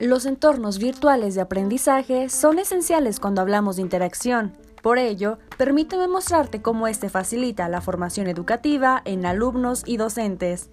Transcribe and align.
Los 0.00 0.26
entornos 0.26 0.78
virtuales 0.78 1.34
de 1.34 1.40
aprendizaje 1.40 2.28
son 2.28 2.60
esenciales 2.60 3.18
cuando 3.18 3.40
hablamos 3.40 3.76
de 3.76 3.82
interacción. 3.82 4.52
Por 4.80 4.96
ello, 4.96 5.38
permíteme 5.56 6.06
mostrarte 6.06 6.62
cómo 6.62 6.86
este 6.86 7.08
facilita 7.08 7.68
la 7.68 7.80
formación 7.80 8.28
educativa 8.28 9.02
en 9.04 9.26
alumnos 9.26 9.82
y 9.86 9.96
docentes. 9.96 10.70